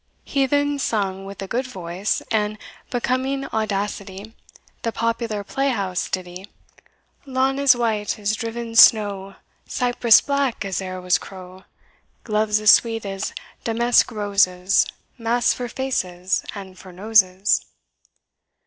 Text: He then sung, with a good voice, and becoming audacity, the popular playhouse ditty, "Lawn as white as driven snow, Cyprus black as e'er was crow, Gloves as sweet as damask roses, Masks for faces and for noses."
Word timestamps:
He 0.23 0.47
then 0.47 0.79
sung, 0.79 1.25
with 1.25 1.43
a 1.43 1.47
good 1.47 1.67
voice, 1.67 2.23
and 2.31 2.57
becoming 2.89 3.45
audacity, 3.53 4.33
the 4.81 4.91
popular 4.91 5.43
playhouse 5.43 6.09
ditty, 6.09 6.49
"Lawn 7.27 7.59
as 7.59 7.75
white 7.75 8.17
as 8.17 8.35
driven 8.35 8.75
snow, 8.75 9.35
Cyprus 9.67 10.19
black 10.21 10.65
as 10.65 10.81
e'er 10.81 10.99
was 10.99 11.19
crow, 11.19 11.65
Gloves 12.23 12.59
as 12.59 12.71
sweet 12.71 13.05
as 13.05 13.31
damask 13.63 14.11
roses, 14.11 14.87
Masks 15.19 15.53
for 15.53 15.67
faces 15.69 16.43
and 16.55 16.79
for 16.79 16.91
noses." 16.91 17.63